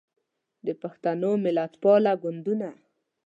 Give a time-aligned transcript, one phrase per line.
[0.65, 2.69] د پښتنو ملتپاله ګوندونه